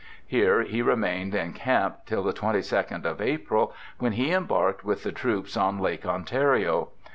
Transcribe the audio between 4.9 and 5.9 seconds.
the troops on